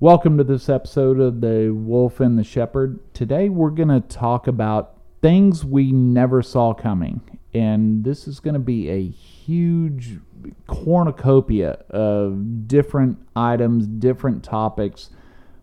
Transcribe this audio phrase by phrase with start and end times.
[0.00, 3.00] Welcome to this episode of The Wolf and the Shepherd.
[3.14, 7.20] Today we're going to talk about things we never saw coming.
[7.52, 10.18] And this is going to be a huge
[10.68, 15.10] cornucopia of different items, different topics.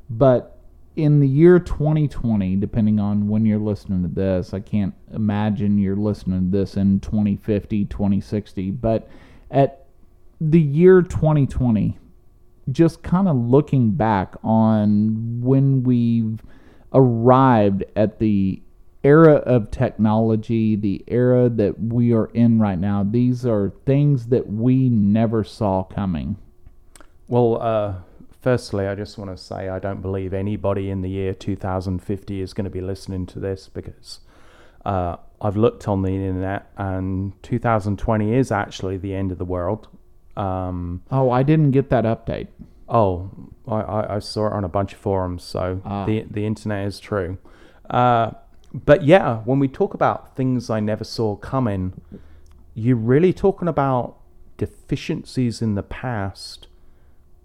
[0.10, 0.60] But
[0.98, 5.96] in the year 2020, depending on when you're listening to this, I can't imagine you're
[5.96, 8.72] listening to this in 2050, 2060.
[8.72, 9.08] But
[9.50, 9.86] at
[10.42, 12.00] the year 2020,
[12.72, 16.42] just kind of looking back on when we've
[16.94, 18.62] arrived at the
[19.04, 24.48] era of technology, the era that we are in right now, these are things that
[24.48, 26.38] we never saw coming.
[27.28, 27.94] Well, uh,
[28.42, 32.54] firstly, I just want to say I don't believe anybody in the year 2050 is
[32.54, 34.22] going to be listening to this because
[34.86, 39.88] uh, I've looked on the internet and 2020 is actually the end of the world.
[40.36, 42.48] Um, oh, I didn't get that update.
[42.88, 43.32] Oh,
[43.68, 46.06] I, I, saw it on a bunch of forums, so ah.
[46.06, 47.38] the the internet is true.
[47.90, 48.32] Uh,
[48.74, 52.00] but yeah, when we talk about things I never saw coming,
[52.74, 54.18] you're really talking about
[54.58, 56.68] deficiencies in the past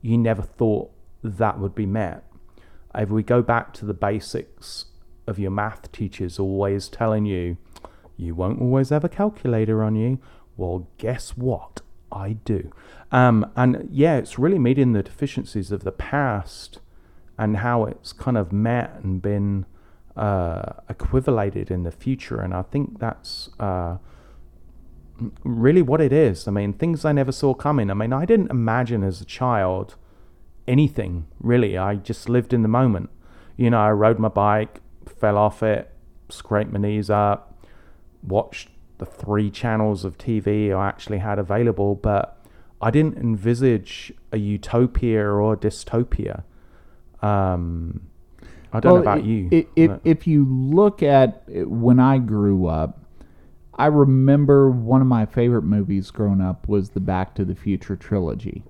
[0.03, 0.91] you never thought
[1.23, 2.25] that would be met.
[2.95, 4.87] If we go back to the basics
[5.27, 7.57] of your math teachers always telling you,
[8.17, 10.19] you won't always have a calculator on you,
[10.57, 11.83] well, guess what?
[12.13, 12.71] I do.
[13.13, 16.81] Um, and yeah, it's really meeting the deficiencies of the past
[17.39, 19.67] and how it's kind of met and been
[20.17, 22.41] uh, equivalated in the future.
[22.41, 23.97] And I think that's uh,
[25.45, 26.47] really what it is.
[26.47, 27.91] I mean, things I never saw coming.
[27.91, 29.97] I mean, I didn't imagine as a child
[30.69, 31.77] anything really.
[31.77, 33.11] I just lived in the moment.
[33.57, 35.91] You know, I rode my bike, fell off it,
[36.29, 37.65] scraped my knees up,
[38.23, 38.69] watched
[39.01, 42.39] the three channels of TV I actually had available, but
[42.81, 46.45] I didn't envisage a utopia or a dystopia.
[47.23, 48.03] Um,
[48.73, 49.49] I don't well, know about you.
[49.51, 53.01] It, if, if you look at when I grew up,
[53.75, 57.97] I remember one of my favorite movies growing up was the Back to the Future
[57.97, 58.63] trilogy.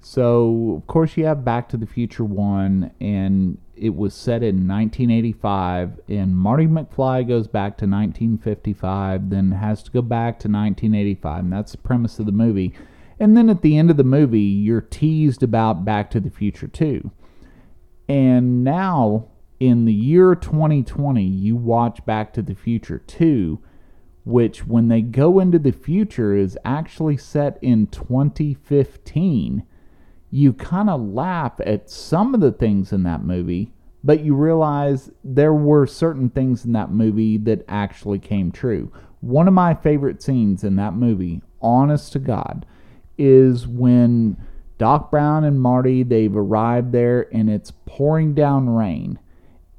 [0.00, 4.68] So, of course, you have Back to the Future 1, and it was set in
[4.68, 11.40] 1985, and Marty McFly goes back to 1955, then has to go back to 1985,
[11.40, 12.72] and that's the premise of the movie.
[13.18, 16.68] And then at the end of the movie, you're teased about Back to the Future
[16.68, 17.10] 2.
[18.08, 19.26] And now,
[19.58, 23.58] in the year 2020, you watch Back to the Future 2,
[24.24, 29.64] which, when they go into the future, is actually set in 2015
[30.34, 33.70] you kind of laugh at some of the things in that movie,
[34.02, 38.90] but you realize there were certain things in that movie that actually came true.
[39.20, 42.64] One of my favorite scenes in that movie, honest to God,
[43.18, 44.38] is when
[44.78, 49.18] Doc Brown and Marty they've arrived there and it's pouring down rain.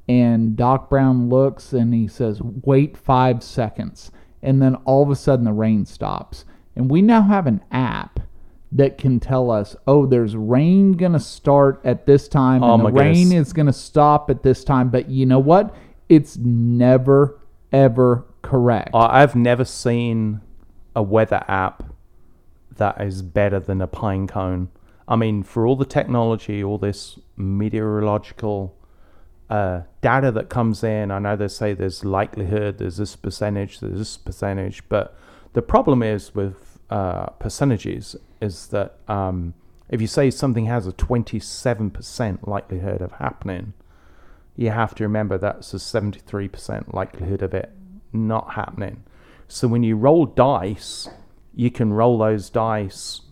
[0.08, 5.16] And Doc Brown looks and he says, "Wait 5 seconds." And then all of a
[5.16, 6.44] sudden the rain stops.
[6.76, 8.20] And we now have an app
[8.74, 12.84] that can tell us, oh, there's rain going to start at this time oh, and
[12.84, 13.46] the rain goodness.
[13.48, 14.90] is going to stop at this time.
[14.90, 15.74] But you know what?
[16.08, 17.40] It's never,
[17.72, 18.90] ever correct.
[18.92, 20.40] I've never seen
[20.94, 21.84] a weather app
[22.76, 24.70] that is better than a pine cone.
[25.06, 28.76] I mean, for all the technology, all this meteorological
[29.48, 33.98] uh, data that comes in, I know they say there's likelihood, there's this percentage, there's
[33.98, 35.16] this percentage, but
[35.52, 39.54] the problem is with uh, percentages is that um,
[39.88, 43.72] if you say something has a 27% likelihood of happening,
[44.56, 47.72] you have to remember that's a 73% likelihood of it
[48.12, 49.04] not happening.
[49.48, 51.08] So when you roll dice,
[51.54, 53.22] you can roll those dice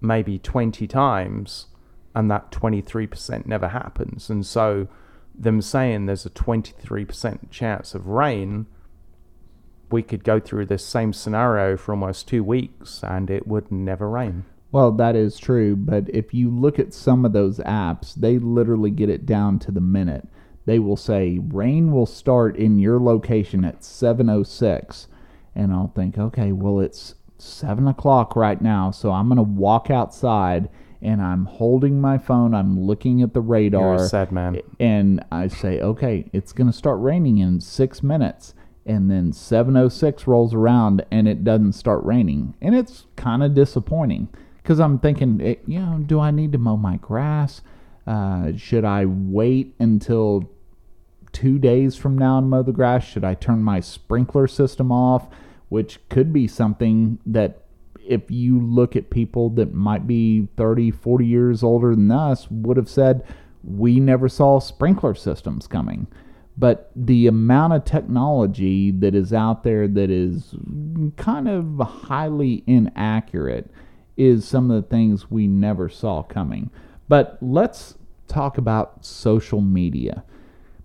[0.00, 1.66] maybe 20 times
[2.14, 4.30] and that 23% never happens.
[4.30, 4.88] And so
[5.34, 8.66] them saying there's a 23% chance of rain
[9.90, 14.08] we could go through this same scenario for almost two weeks and it would never
[14.08, 14.44] rain.
[14.70, 18.90] Well, that is true, but if you look at some of those apps, they literally
[18.90, 20.28] get it down to the minute.
[20.66, 25.08] They will say rain will start in your location at 7:06,
[25.54, 30.68] and I'll think, okay, well it's seven o'clock right now, so I'm gonna walk outside
[31.00, 32.54] and I'm holding my phone.
[32.54, 33.94] I'm looking at the radar.
[33.94, 34.60] You're a sad man.
[34.80, 38.52] And I say, okay, it's gonna start raining in six minutes
[38.88, 42.54] and then 706 rolls around and it doesn't start raining.
[42.60, 46.58] And it's kind of disappointing because i'm thinking eh, you know do i need to
[46.58, 47.60] mow my grass?
[48.06, 50.50] Uh, should i wait until
[51.32, 53.04] two days from now and mow the grass?
[53.04, 55.28] Should i turn my sprinkler system off?
[55.68, 57.64] Which could be something that
[58.06, 62.78] if you look at people that might be 30 40 years older than us would
[62.78, 63.22] have said
[63.62, 66.06] we never saw sprinkler systems coming.
[66.58, 70.54] But the amount of technology that is out there that is
[71.16, 73.70] kind of highly inaccurate
[74.16, 76.70] is some of the things we never saw coming.
[77.08, 77.94] But let's
[78.26, 80.24] talk about social media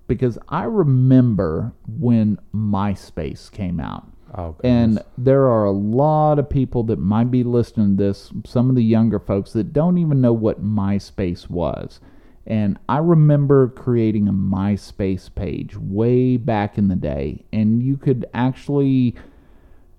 [0.08, 4.08] because I remember when MySpace came out.
[4.36, 8.70] Oh, and there are a lot of people that might be listening to this, some
[8.70, 12.00] of the younger folks that don't even know what MySpace was.
[12.46, 18.26] And I remember creating a MySpace page way back in the day, and you could
[18.34, 19.16] actually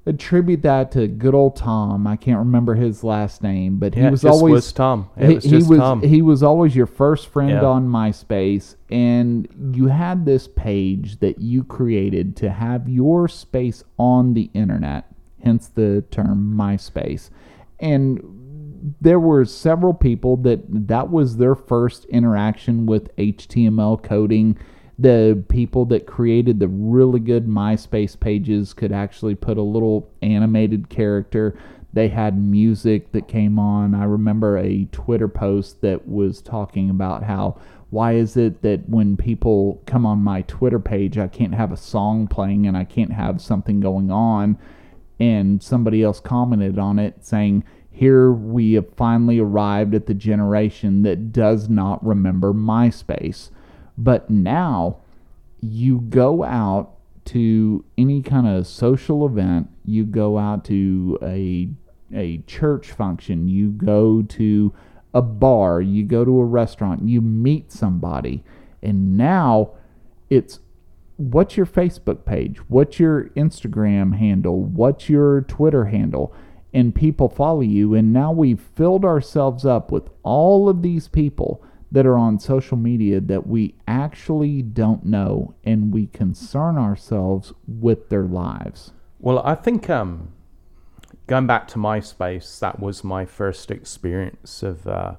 [0.06, 2.06] attribute that to good old Tom.
[2.06, 5.08] I can't remember his last name, but yeah, he was always was Tom.
[5.16, 6.02] It he, was he just was Tom.
[6.02, 7.64] he was always your first friend Yeah.
[7.64, 14.34] on MySpace, and you had this page that you created to have your space on
[14.34, 15.10] the internet,
[15.42, 17.30] hence the term MySpace,
[17.80, 18.22] and
[19.00, 24.58] there were several people that that was their first interaction with HTML coding.
[24.98, 30.88] The people that created the really good MySpace pages could actually put a little animated
[30.88, 31.58] character.
[31.94, 33.94] They had music that came on.
[33.94, 37.58] I remember a Twitter post that was talking about how
[37.90, 41.76] why is it that when people come on my Twitter page, I can't have a
[41.76, 44.58] song playing and I can't have something going on?
[45.20, 47.62] And somebody else commented on it saying,
[47.94, 53.50] here we have finally arrived at the generation that does not remember MySpace.
[53.96, 54.96] But now
[55.60, 56.90] you go out
[57.26, 61.68] to any kind of social event, you go out to a
[62.12, 64.74] a church function, you go to
[65.14, 68.42] a bar, you go to a restaurant, you meet somebody,
[68.82, 69.70] and now
[70.28, 70.58] it's
[71.16, 72.58] what's your Facebook page?
[72.68, 74.60] What's your Instagram handle?
[74.64, 76.34] What's your Twitter handle?
[76.74, 77.94] And people follow you.
[77.94, 82.76] And now we've filled ourselves up with all of these people that are on social
[82.76, 88.90] media that we actually don't know and we concern ourselves with their lives.
[89.20, 90.32] Well, I think um,
[91.28, 95.14] going back to MySpace, that was my first experience of uh,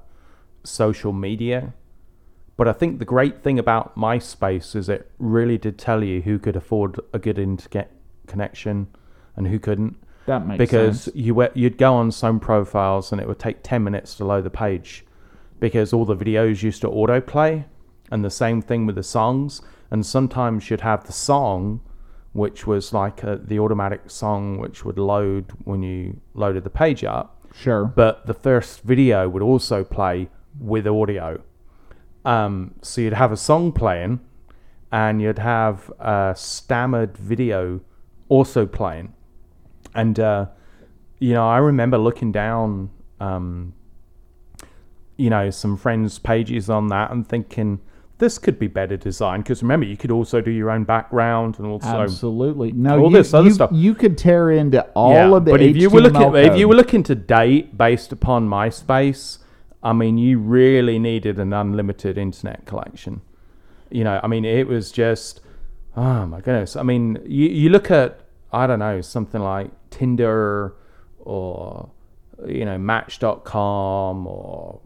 [0.64, 1.72] social media.
[2.56, 6.38] But I think the great thing about MySpace is it really did tell you who
[6.38, 7.90] could afford a good internet
[8.26, 8.88] connection
[9.34, 9.96] and who couldn't.
[10.26, 11.16] That makes because sense.
[11.16, 14.44] you were, you'd go on some profiles and it would take 10 minutes to load
[14.44, 15.04] the page.
[15.58, 17.64] Because all the videos used to autoplay
[18.10, 19.62] and the same thing with the songs.
[19.90, 21.80] And sometimes you'd have the song
[22.32, 27.02] which was like a, the automatic song which would load when you loaded the page
[27.02, 27.32] up.
[27.54, 27.86] Sure.
[27.86, 30.28] but the first video would also play
[30.60, 31.40] with audio.
[32.26, 34.20] Um, so you'd have a song playing
[34.92, 37.80] and you'd have a stammered video
[38.28, 39.14] also playing
[39.96, 40.46] and uh,
[41.18, 42.90] you know i remember looking down
[43.20, 43.72] um,
[45.16, 47.80] you know some friends pages on that and thinking
[48.18, 51.66] this could be better designed because remember you could also do your own background and
[51.66, 52.72] also Absolutely.
[52.72, 53.70] No, all you, this other you, stuff.
[53.72, 56.66] you could tear into all of the but if you were looking HTML if you
[56.66, 59.38] were looking to date based upon MySpace,
[59.82, 63.20] I mean, you really needed an unlimited internet collection.
[63.90, 65.40] You know, I mean, it was just
[65.96, 66.74] oh my goodness.
[66.74, 68.20] I mean, you you look at
[68.52, 70.74] I don't know something like Tinder
[71.18, 71.90] or
[72.46, 74.80] you know Match.com or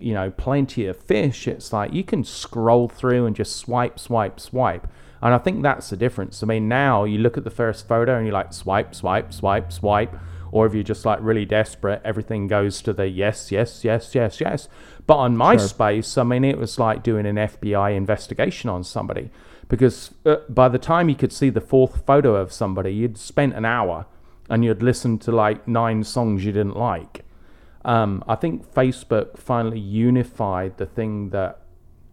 [0.00, 1.46] you know plenty of fish.
[1.46, 4.86] It's like you can scroll through and just swipe swipe swipe.
[5.20, 6.42] And i think that's the difference.
[6.42, 9.72] I mean now you look at the first photo and you're like swipe swipe swipe
[9.72, 10.14] swipe.
[10.50, 14.40] Or if you're just like really desperate everything goes to the yes yes yes yes
[14.40, 14.68] yes.
[15.06, 19.30] But on myspace i mean it was like doing an fbi investigation on somebody.
[19.68, 23.54] Because uh, by the time you could see the fourth photo of somebody you'd spent
[23.54, 24.06] an hour
[24.48, 27.24] and you'd listened to like nine songs you didn't like
[27.84, 31.62] um, I think Facebook finally unified the thing that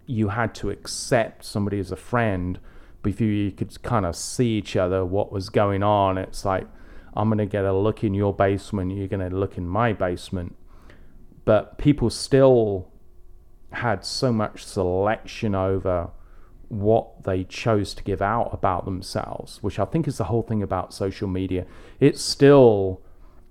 [0.05, 2.59] you had to accept somebody as a friend
[3.01, 6.17] before you could kind of see each other, what was going on.
[6.17, 6.67] It's like,
[7.13, 9.93] I'm going to get a look in your basement, you're going to look in my
[9.93, 10.55] basement.
[11.45, 12.87] But people still
[13.71, 16.11] had so much selection over
[16.69, 20.63] what they chose to give out about themselves, which I think is the whole thing
[20.63, 21.65] about social media.
[21.99, 23.01] It's still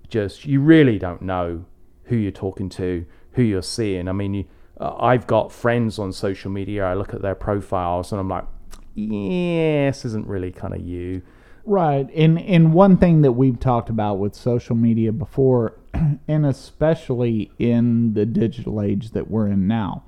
[0.09, 1.65] just, you really don't know
[2.05, 4.07] who you're talking to, who you're seeing.
[4.07, 4.45] I mean, you,
[4.79, 6.85] uh, I've got friends on social media.
[6.85, 8.45] I look at their profiles and I'm like,
[8.93, 11.21] yeah, this isn't really kind of you.
[11.65, 12.07] Right.
[12.13, 15.79] And and one thing that we've talked about with social media before
[16.27, 20.03] and especially in the digital age that we're in now.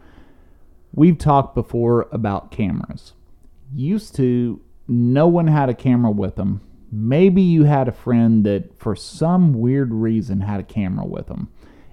[0.98, 3.13] We've talked before about cameras.
[3.72, 6.62] Used to no one had a camera with them.
[6.92, 11.50] Maybe you had a friend that for some weird reason had a camera with them.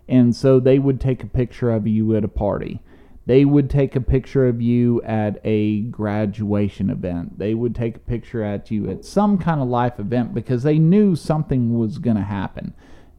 [0.09, 2.81] And so they would take a picture of you at a party.
[3.27, 7.39] They would take a picture of you at a graduation event.
[7.39, 10.79] They would take a picture at you at some kind of life event because they
[10.79, 12.73] knew something was going to happen.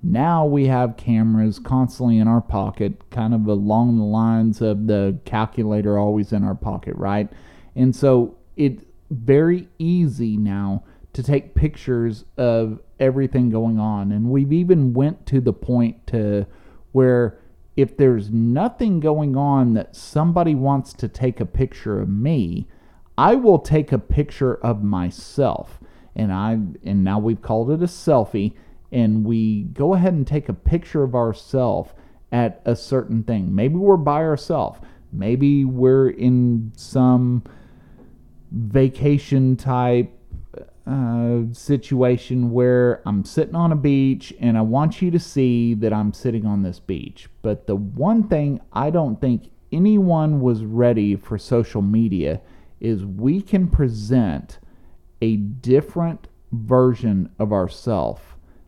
[0.08, 5.18] Now we have cameras constantly in our pocket, kind of along the lines of the
[5.26, 7.28] calculator always in our pocket, right?
[7.76, 10.84] And so it's very easy now
[11.14, 14.12] to take pictures of everything going on.
[14.12, 16.46] And we've even went to the point to
[16.92, 17.40] where
[17.76, 22.68] if there's nothing going on that somebody wants to take a picture of me,
[23.18, 25.80] I will take a picture of myself.
[26.16, 28.54] And I and now we've called it a selfie
[28.96, 31.92] and we go ahead and take a picture of ourselves
[32.32, 33.54] at a certain thing.
[33.54, 34.80] Maybe we're by ourselves.
[35.12, 37.44] Maybe we're in some
[38.52, 40.18] vacation type
[40.88, 45.92] uh, situation where I'm sitting on a beach and I want you to see that
[45.92, 47.28] I'm sitting on this beach.
[47.42, 52.40] But the one thing I don't think anyone was ready for social media
[52.80, 54.60] is we can present
[55.22, 58.22] a different version of ourselves.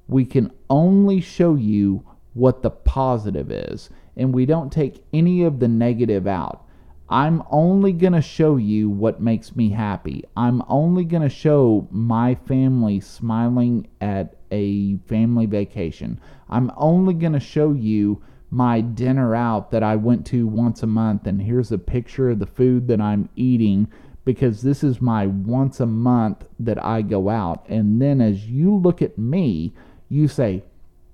[0.07, 5.59] We can only show you what the positive is, and we don't take any of
[5.59, 6.63] the negative out.
[7.09, 10.25] I'm only going to show you what makes me happy.
[10.35, 16.19] I'm only going to show my family smiling at a family vacation.
[16.49, 20.87] I'm only going to show you my dinner out that I went to once a
[20.87, 23.87] month, and here's a picture of the food that I'm eating
[24.25, 27.65] because this is my once a month that I go out.
[27.69, 29.73] And then as you look at me,
[30.09, 30.63] you say,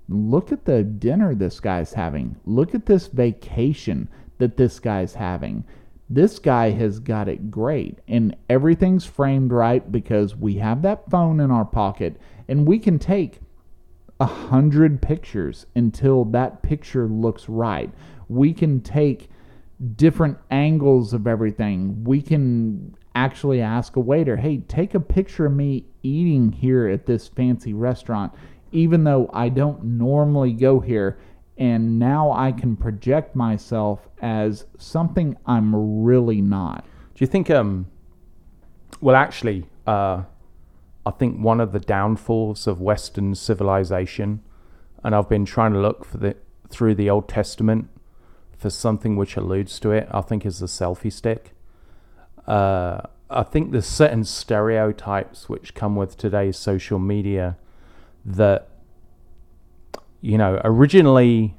[0.08, 2.36] Look at the dinner this guy's having.
[2.44, 4.08] Look at this vacation
[4.38, 5.64] that this guy's having.
[6.10, 11.40] This guy has got it great and everything's framed right because we have that phone
[11.40, 13.40] in our pocket and we can take
[14.20, 17.90] a hundred pictures until that picture looks right.
[18.28, 19.30] We can take
[19.96, 22.04] different angles of everything.
[22.04, 27.06] We can actually ask a waiter hey take a picture of me eating here at
[27.06, 28.32] this fancy restaurant
[28.74, 31.18] even though i don't normally go here
[31.56, 36.84] and now I can project myself as something I'm really not.
[37.14, 37.86] Do you think um
[39.00, 40.24] well actually uh
[41.06, 44.42] I think one of the downfalls of western civilization
[45.02, 46.36] and I've been trying to look for the
[46.68, 47.88] through the Old Testament
[48.56, 51.52] for something which alludes to it, I think is the selfie stick.
[52.46, 57.56] Uh I think there's certain stereotypes which come with today's social media
[58.24, 58.68] that
[60.24, 61.54] you know, originally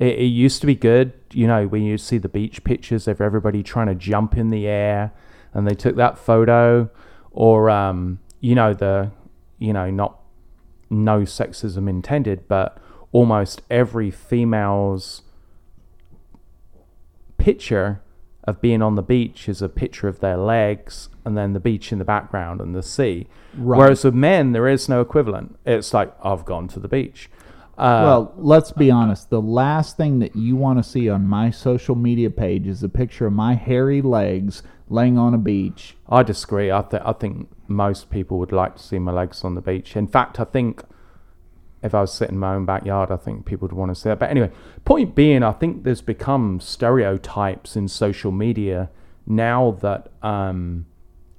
[0.00, 3.20] it, it, used to be good, you know, when you see the beach pictures of
[3.20, 5.12] everybody trying to jump in the air
[5.54, 6.90] and they took that photo,
[7.30, 9.12] or, um, you know, the,
[9.60, 10.18] you know, not
[10.90, 12.78] no sexism intended, but
[13.12, 15.22] almost every female's
[17.38, 18.00] picture
[18.46, 21.90] of being on the beach is a picture of their legs and then the beach
[21.90, 23.26] in the background and the sea.
[23.56, 23.78] Right.
[23.78, 25.58] Whereas with men, there is no equivalent.
[25.66, 27.28] It's like, I've gone to the beach.
[27.76, 29.28] Uh, well, let's be honest.
[29.28, 32.88] The last thing that you want to see on my social media page is a
[32.88, 35.96] picture of my hairy legs laying on a beach.
[36.08, 36.70] I disagree.
[36.70, 39.96] I, th- I think most people would like to see my legs on the beach.
[39.96, 40.84] In fact, I think
[41.86, 44.10] if I was sitting in my own backyard, I think people would want to see
[44.10, 44.18] it.
[44.18, 44.50] But anyway,
[44.84, 48.90] point being, I think there's become stereotypes in social media
[49.26, 50.86] now that, um,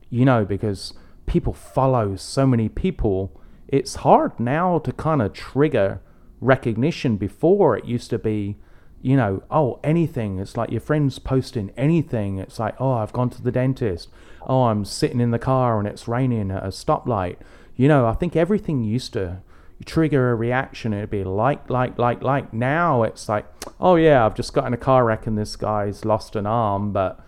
[0.09, 0.93] you know, because
[1.25, 6.01] people follow so many people, it's hard now to kind of trigger
[6.41, 7.17] recognition.
[7.17, 8.57] Before it used to be
[9.01, 10.39] you know oh anything.
[10.39, 12.39] It's like your friends posting anything.
[12.39, 14.09] It's like oh i've gone to the dentist.
[14.41, 17.37] Oh i'm sitting in the car and it's raining at a stoplight.
[17.75, 19.41] You know i think everything used to
[19.85, 22.53] trigger a reaction it'd be like like like like.
[22.53, 23.45] Now it's like
[23.79, 26.91] oh yeah i've just got in a car wreck and this guy's lost an arm
[26.91, 27.19] but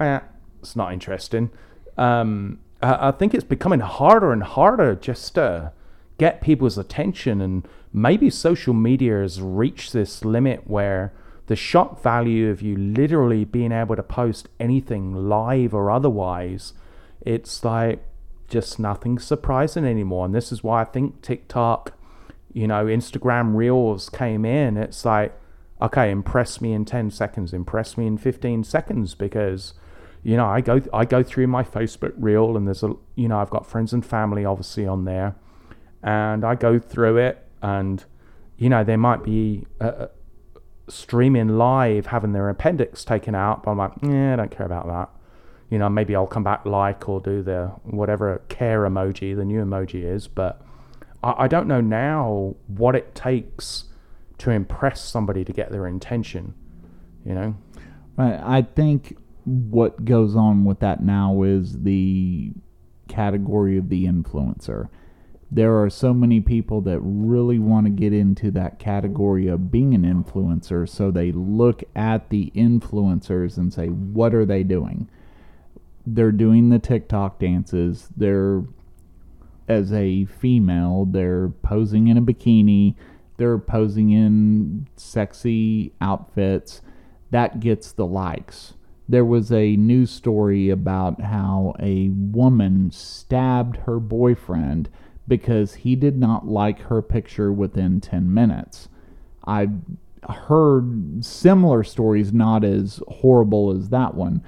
[0.00, 0.20] eh,
[0.60, 1.50] it's not interesting.
[1.96, 5.72] Um, I, I think it's becoming harder and harder just to
[6.18, 11.12] get people's attention and maybe social media has reached this limit where
[11.46, 16.74] the shock value of you literally being able to post anything live or otherwise
[17.22, 18.04] it's like
[18.48, 20.26] just nothing surprising anymore.
[20.26, 21.94] And this is why i think tiktok
[22.52, 24.76] you know instagram reels came in.
[24.76, 25.38] It's like
[25.80, 29.74] okay impress me in 10 seconds impress me in 15 seconds because
[30.24, 33.38] you know i go i go through my facebook reel and there's a you know
[33.38, 35.36] i've got friends and family obviously on there.
[36.02, 38.04] And I go through it, and
[38.56, 40.06] you know, they might be uh, uh,
[40.88, 44.86] streaming live having their appendix taken out, but I'm like, yeah, I don't care about
[44.88, 45.10] that.
[45.70, 49.62] You know, maybe I'll come back like or do the whatever care emoji, the new
[49.62, 50.62] emoji is, but
[51.22, 53.84] I, I don't know now what it takes
[54.38, 56.54] to impress somebody to get their intention.
[57.24, 57.56] You know.
[58.16, 62.52] I, I think what goes on with that now is the
[63.08, 64.88] category of the influencer.
[65.50, 69.94] There are so many people that really want to get into that category of being
[69.94, 75.08] an influencer, so they look at the influencers and say, what are they doing?
[76.14, 78.08] They're doing the TikTok dances.
[78.16, 78.64] They're,
[79.68, 82.94] as a female, they're posing in a bikini.
[83.36, 86.80] They're posing in sexy outfits.
[87.30, 88.74] That gets the likes
[89.08, 94.90] there was a news story about how a woman stabbed her boyfriend
[95.26, 98.88] because he did not like her picture within 10 minutes.
[99.44, 99.80] I've
[100.28, 104.42] heard similar stories, not as horrible as that one,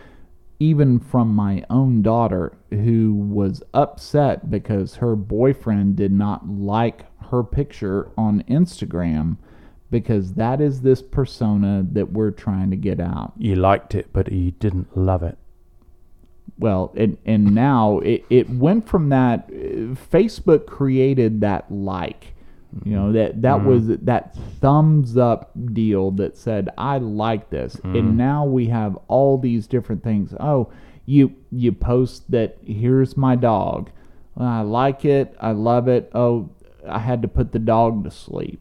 [0.60, 7.42] even from my own daughter, who was upset because her boyfriend did not like her
[7.42, 9.38] picture on Instagram
[9.90, 13.32] because that is this persona that we're trying to get out.
[13.36, 15.36] You liked it, but you didn't love it.
[16.58, 19.48] Well, and and now it, it went from that.
[19.48, 22.34] Uh, Facebook created that like,
[22.84, 23.68] you know that that mm-hmm.
[23.68, 27.96] was that thumbs up deal that said I like this, mm-hmm.
[27.96, 30.34] and now we have all these different things.
[30.38, 30.72] Oh,
[31.06, 33.90] you you post that here's my dog.
[34.36, 35.34] I like it.
[35.40, 36.10] I love it.
[36.14, 36.50] Oh,
[36.88, 38.60] I had to put the dog to sleep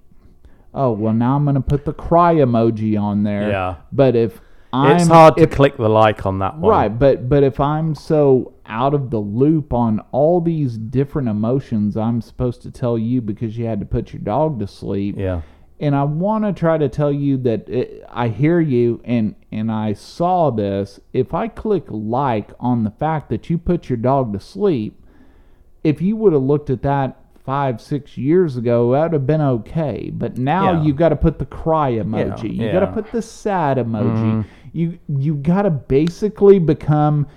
[0.73, 3.49] oh well now I'm gonna put the cry emoji on there.
[3.49, 3.75] Yeah.
[3.91, 6.69] But if I'm, it's hard to if, click the like on that one.
[6.69, 11.97] Right, but but if I'm so out of the loop on all these different emotions
[11.97, 15.15] I'm supposed to tell you because you had to put your dog to sleep.
[15.17, 15.41] Yeah.
[15.81, 19.71] And I want to try to tell you that it, I hear you and and
[19.71, 20.99] I saw this.
[21.13, 25.01] If I click like on the fact that you put your dog to sleep,
[25.83, 27.17] if you would have looked at that
[27.49, 30.11] five, six years ago, that would have been okay.
[30.13, 30.83] But now yeah.
[30.83, 32.43] you got to put the cry emoji.
[32.43, 32.49] Yeah.
[32.49, 32.71] You yeah.
[32.73, 34.43] got to put the sad emoji.
[34.43, 34.45] Mm.
[34.73, 37.27] You you got to basically become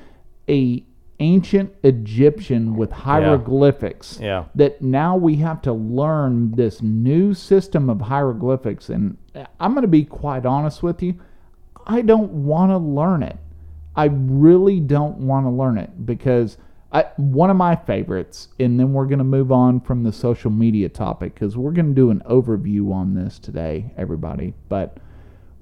[0.49, 0.85] a
[1.21, 4.19] ancient Egyptian with hieroglyphics.
[4.21, 4.47] Yeah.
[4.55, 8.89] That now we have to learn this new system of hieroglyphics.
[8.89, 9.17] And
[9.61, 11.15] I'm going to be quite honest with you.
[11.87, 13.37] I don't want to learn it.
[13.95, 16.57] I really don't want to learn it because–
[16.93, 20.51] I, one of my favorites, and then we're going to move on from the social
[20.51, 24.53] media topic because we're going to do an overview on this today, everybody.
[24.69, 24.99] But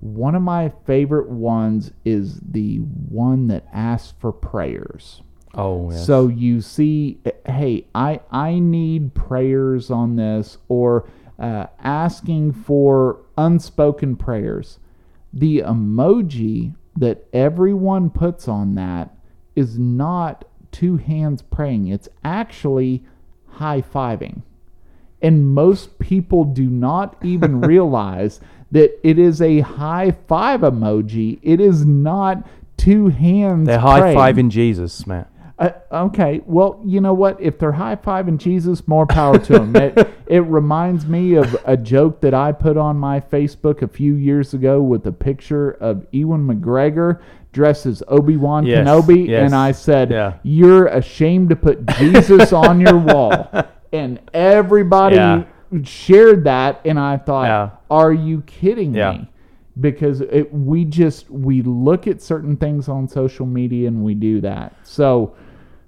[0.01, 5.23] one of my favorite ones is the one that asks for prayers.
[5.55, 6.07] Oh, yes.
[6.07, 11.09] So you see, hey, I I need prayers on this, or
[11.39, 14.79] uh, asking for unspoken prayers.
[15.33, 19.15] The emoji that everyone puts on that
[19.55, 21.89] is not two hands praying.
[21.89, 23.05] It's actually
[23.47, 24.43] high fiving.
[25.23, 28.41] And most people do not even realize
[28.73, 31.39] that it is a high five emoji.
[31.43, 33.67] It is not two hands.
[33.67, 35.27] They're high fiving Jesus, man.
[35.59, 37.39] Uh, okay, well, you know what?
[37.39, 39.77] If they're high fiving Jesus, more power to them.
[39.77, 44.15] it, it reminds me of a joke that I put on my Facebook a few
[44.15, 47.21] years ago with a picture of Ewan McGregor
[47.53, 50.35] dressed as Obi Wan yes, Kenobi, yes, and I said, yeah.
[50.43, 53.51] "You're ashamed to put Jesus on your wall,"
[53.93, 55.45] and everybody yeah.
[55.85, 57.71] Shared that, and I thought, yeah.
[57.91, 59.31] "Are you kidding me?"
[59.79, 64.41] Because it, we just we look at certain things on social media and we do
[64.41, 64.75] that.
[64.83, 65.35] So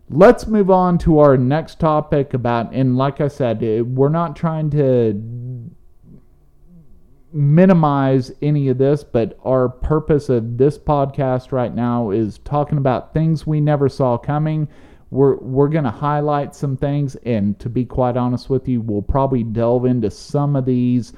[0.08, 3.60] let's move on to our next topic about and like I said,
[3.96, 5.20] we're not trying to
[7.32, 13.14] minimize any of this, but our purpose of this podcast right now is talking about
[13.14, 14.68] things we never saw coming.
[15.12, 19.02] We're we're going to highlight some things and to be quite honest with you, we'll
[19.02, 21.12] probably delve into some of these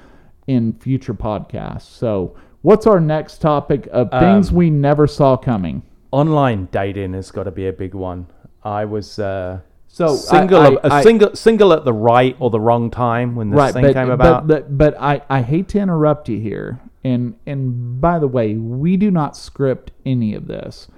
[0.49, 1.83] in future podcasts.
[1.83, 5.85] So, what's our next topic of things um, we never saw coming?
[6.11, 8.27] Online dating has got to be a big one.
[8.65, 12.59] I was uh so single, I, I, a single, single at the right or the
[12.59, 14.49] wrong time when this right, thing but, came about.
[14.49, 18.57] But, but, but I, I hate to interrupt you here, and and by the way,
[18.57, 20.89] we do not script any of this,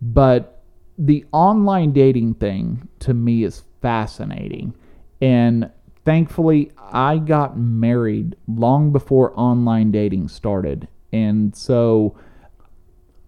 [0.00, 0.53] but
[0.98, 4.74] the online dating thing to me is fascinating,
[5.20, 5.70] and
[6.04, 12.16] thankfully I got married long before online dating started, and so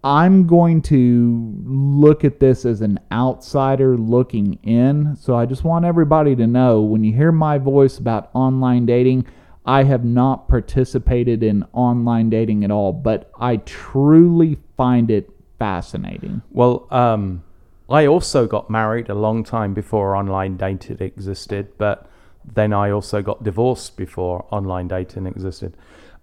[0.03, 5.15] I'm going to look at this as an outsider looking in.
[5.15, 9.27] So I just want everybody to know when you hear my voice about online dating,
[9.65, 16.41] I have not participated in online dating at all, but I truly find it fascinating.
[16.51, 17.43] Well, um,
[17.89, 22.09] I also got married a long time before online dating existed, but
[22.43, 25.75] then I also got divorced before online dating existed.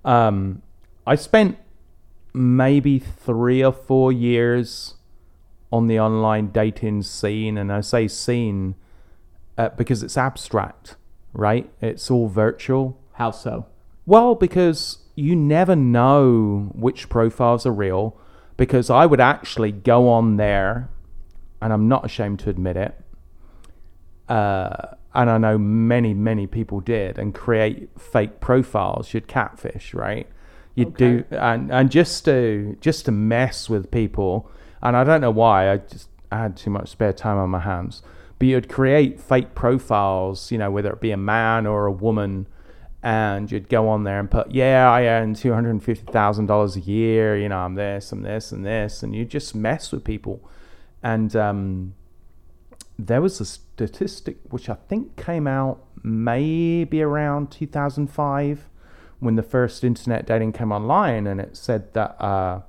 [0.04, 0.62] Um,
[1.06, 1.58] I spent
[2.34, 4.94] maybe three or four years
[5.72, 8.74] on the online dating scene, and I say scene
[9.56, 10.96] uh, because it's abstract,
[11.32, 11.70] right?
[11.80, 12.98] It's all virtual.
[13.14, 13.66] How so?
[14.06, 18.16] Well, because you never know which profiles are real.
[18.56, 20.88] Because I would actually go on there,
[21.60, 22.94] and I'm not ashamed to admit it.
[24.28, 29.14] Uh, and I know many, many people did, and create fake profiles.
[29.14, 30.26] You'd catfish, right?
[30.74, 30.96] You'd okay.
[30.96, 34.50] do, and and just to just to mess with people.
[34.82, 35.70] And I don't know why.
[35.70, 38.02] I just I had too much spare time on my hands.
[38.38, 42.48] But you'd create fake profiles, you know, whether it be a man or a woman,
[43.02, 46.46] and you'd go on there and put, yeah, I earn two hundred and fifty thousand
[46.46, 47.38] dollars a year.
[47.38, 50.40] You know, I'm this, I'm this, and this, and you just mess with people.
[51.04, 51.94] And um,
[52.98, 58.68] there was a statistic which I think came out maybe around two thousand five
[59.20, 62.62] when the first internet dating came online, and it said that uh,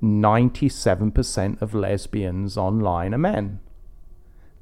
[0.00, 3.60] ninety-seven percent of lesbians online are men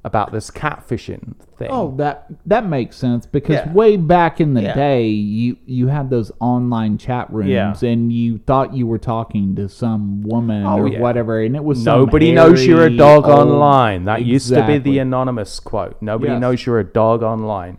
[0.07, 1.69] about this catfishing thing.
[1.69, 3.73] Oh, that that makes sense because yeah.
[3.73, 4.75] way back in the yeah.
[4.75, 7.89] day, you you had those online chat rooms, yeah.
[7.89, 11.85] and you thought you were talking to some woman oh, or whatever, and it was
[11.85, 14.05] nobody knows you're a dog online.
[14.05, 14.33] That exactly.
[14.33, 16.01] used to be the anonymous quote.
[16.01, 16.41] Nobody yes.
[16.41, 17.79] knows you're a dog online,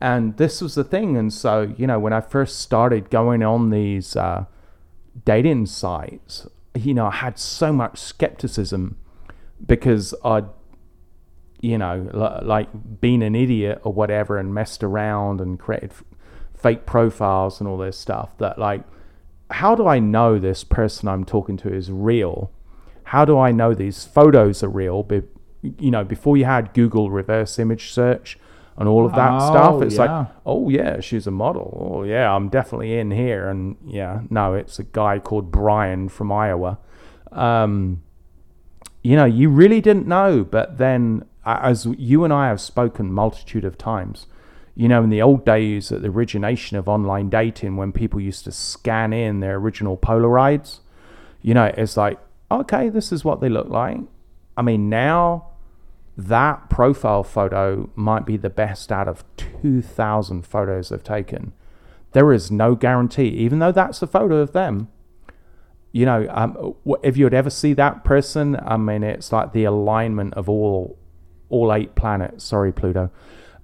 [0.00, 1.16] and this was the thing.
[1.16, 4.46] And so you know, when I first started going on these uh,
[5.24, 8.98] dating sites, you know, I had so much skepticism
[9.64, 10.46] because I'd
[11.60, 12.68] you know, l- like
[13.00, 16.04] being an idiot or whatever and messed around and created f-
[16.54, 18.82] fake profiles and all this stuff that like
[19.50, 22.50] how do I know this person I'm talking to is real?
[23.04, 25.02] How do I know these photos are real?
[25.02, 25.22] Be-
[25.62, 28.38] you know, before you had Google reverse image search
[28.76, 30.18] and all of that oh, stuff, it's yeah.
[30.18, 31.96] like, oh yeah, she's a model.
[31.96, 33.48] Oh yeah, I'm definitely in here.
[33.48, 36.78] And yeah, no, it's a guy called Brian from Iowa.
[37.32, 38.02] Um,
[39.02, 43.64] you know, you really didn't know, but then as you and I have spoken multitude
[43.64, 44.26] of times,
[44.74, 48.44] you know, in the old days at the origination of online dating, when people used
[48.44, 50.80] to scan in their original Polaroids,
[51.42, 52.18] you know, it's like,
[52.50, 53.98] okay, this is what they look like.
[54.56, 55.48] I mean, now
[56.16, 61.52] that profile photo might be the best out of 2,000 photos they've taken.
[62.12, 64.88] There is no guarantee, even though that's a photo of them.
[65.92, 69.64] You know, um, if you would ever see that person, I mean, it's like the
[69.64, 70.98] alignment of all
[71.50, 72.44] all eight planets.
[72.44, 73.10] Sorry, Pluto.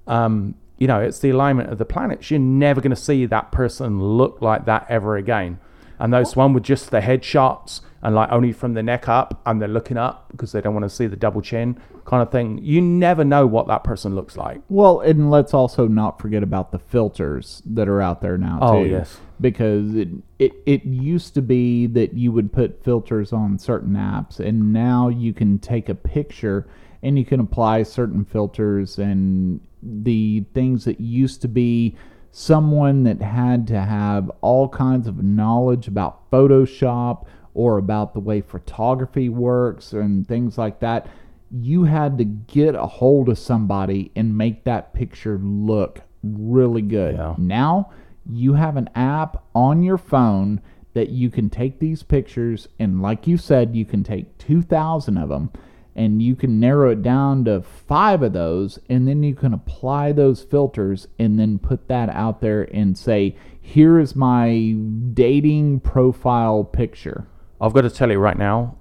[0.07, 2.31] Um, you know, it's the alignment of the planets.
[2.31, 5.59] You're never going to see that person look like that ever again.
[5.99, 9.61] And those one with just the headshots and like only from the neck up and
[9.61, 12.59] they're looking up because they don't want to see the double chin kind of thing.
[12.63, 14.61] You never know what that person looks like.
[14.69, 18.85] Well, and let's also not forget about the filters that are out there now oh,
[18.85, 18.91] too.
[18.91, 19.19] yes.
[19.41, 24.39] Because it, it it used to be that you would put filters on certain apps
[24.39, 26.67] and now you can take a picture
[27.05, 31.95] and you can apply certain filters and the things that used to be
[32.33, 38.41] someone that had to have all kinds of knowledge about Photoshop or about the way
[38.41, 41.07] photography works and things like that.
[41.53, 47.17] You had to get a hold of somebody and make that picture look really good.
[47.17, 47.35] Yeah.
[47.37, 47.93] Now
[48.29, 50.61] you have an app on your phone
[50.95, 55.29] that you can take these pictures, and like you said, you can take 2,000 of
[55.29, 55.51] them
[55.97, 60.13] and you can narrow it down to five of those and then you can apply
[60.13, 64.77] those filters and then put that out there and say here is my
[65.15, 67.27] dating profile picture.
[67.61, 68.77] I've got to tell you right now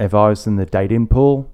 [0.00, 1.52] if i was in the dating pool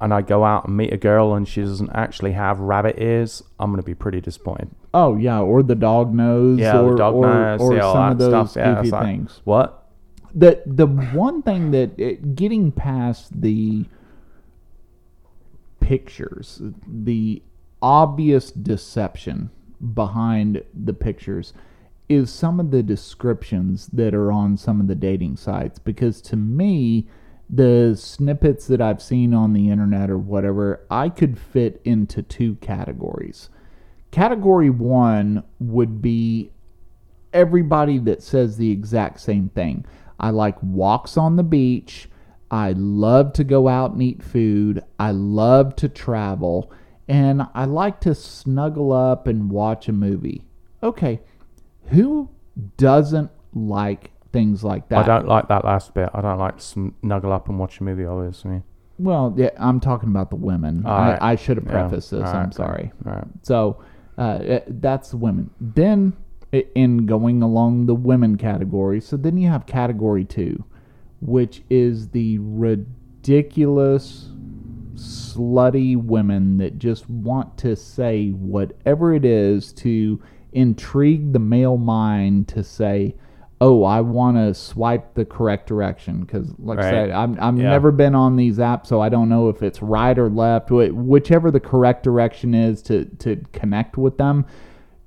[0.00, 3.42] and i go out and meet a girl and she doesn't actually have rabbit ears
[3.58, 4.70] i'm going to be pretty disappointed.
[4.94, 8.12] Oh yeah or the dog nose yeah, or, the dog or, nose, or yeah, some
[8.12, 8.76] of those stuff.
[8.76, 9.30] goofy yeah, things.
[9.34, 9.82] like, what?
[10.34, 13.84] The the one thing that it, getting past the
[15.86, 17.40] pictures, the
[17.80, 19.50] obvious deception
[19.94, 21.52] behind the pictures
[22.08, 26.34] is some of the descriptions that are on some of the dating sites because to
[26.34, 27.06] me
[27.48, 32.56] the snippets that I've seen on the internet or whatever I could fit into two
[32.56, 33.48] categories.
[34.10, 36.50] Category 1 would be
[37.32, 39.84] everybody that says the exact same thing.
[40.18, 42.08] I like walks on the beach.
[42.50, 44.82] I love to go out and eat food.
[44.98, 46.72] I love to travel.
[47.08, 50.44] And I like to snuggle up and watch a movie.
[50.82, 51.20] Okay,
[51.88, 52.30] who
[52.76, 54.98] doesn't like things like that?
[54.98, 56.10] I don't like that last bit.
[56.12, 58.62] I don't like to snuggle up and watch a movie, obviously.
[58.98, 60.84] Well, yeah, I'm talking about the women.
[60.86, 62.20] I, I, should have prefaced yeah.
[62.20, 62.28] this.
[62.28, 62.92] I'm sorry.
[63.02, 63.24] Right.
[63.42, 63.82] So
[64.16, 65.50] uh, that's the women.
[65.60, 66.14] Then
[66.74, 69.00] in going along the women category.
[69.00, 70.64] So then you have category two,
[71.26, 74.28] which is the ridiculous,
[74.94, 82.46] slutty women that just want to say whatever it is to intrigue the male mind
[82.46, 83.16] to say,
[83.60, 86.86] oh, I want to swipe the correct direction because, like right.
[86.86, 87.70] I said, I'm I've yeah.
[87.70, 90.70] never been on these apps, so I don't know if it's right or left.
[90.70, 94.46] Whichever the correct direction is to to connect with them,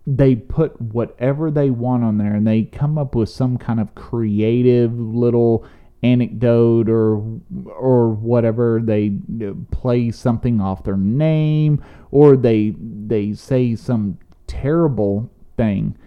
[0.05, 3.95] they put whatever they want on there, and they come up with some kind of
[3.95, 5.65] creative little
[6.01, 7.17] anecdote or
[7.65, 15.29] or whatever they uh, play something off their name or they they say some terrible
[15.57, 15.97] thing.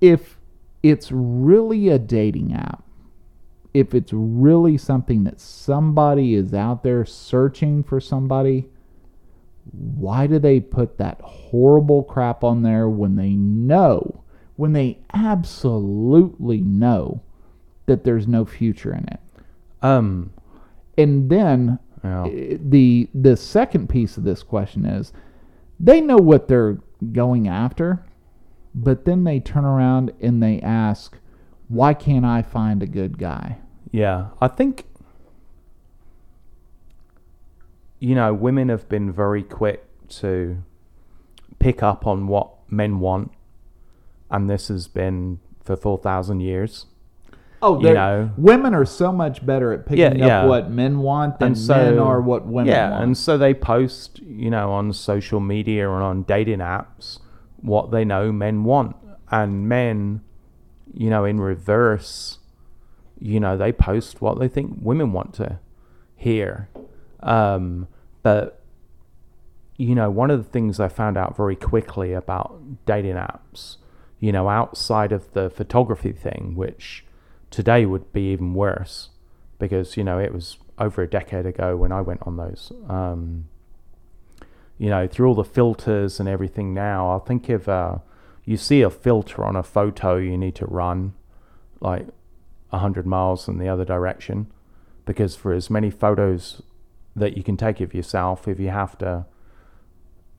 [0.00, 0.38] If
[0.82, 2.84] it's really a dating app,
[3.72, 8.68] if it's really something that somebody is out there searching for somebody,
[9.72, 14.24] why do they put that horrible crap on there when they know,
[14.56, 17.22] when they absolutely know
[17.86, 19.20] that there's no future in it?
[19.82, 20.32] Um,
[20.96, 22.26] and then yeah.
[22.26, 25.12] Eh, the the second piece of this question is
[25.78, 26.78] they know what they're
[27.12, 28.04] going after
[28.74, 31.18] but then they turn around and they ask,
[31.68, 33.58] why can't I find a good guy?
[33.90, 34.86] Yeah, I think,
[37.98, 40.62] you know, women have been very quick to
[41.58, 43.32] pick up on what men want,
[44.30, 46.86] and this has been for 4,000 years.
[47.62, 50.42] Oh, you know, women are so much better at picking yeah, yeah.
[50.42, 53.02] up what men want than so, men are what women yeah, want.
[53.04, 57.18] and so they post, you know, on social media and on dating apps
[57.62, 58.96] what they know men want.
[59.30, 60.22] And men,
[60.92, 62.38] you know, in reverse,
[63.18, 65.60] you know, they post what they think women want to
[66.16, 66.68] hear.
[67.22, 67.86] Um,
[68.22, 68.62] but,
[69.76, 73.76] you know, one of the things I found out very quickly about dating apps,
[74.18, 77.04] you know, outside of the photography thing, which
[77.50, 79.10] today would be even worse
[79.58, 82.72] because, you know, it was over a decade ago when I went on those.
[82.88, 83.48] Um,
[84.78, 87.98] you know, through all the filters and everything now, I think if uh,
[88.46, 91.12] you see a filter on a photo, you need to run
[91.80, 92.06] like
[92.70, 94.46] 100 miles in the other direction.
[95.04, 96.62] Because for as many photos
[97.14, 99.26] that you can take of yourself, if you have to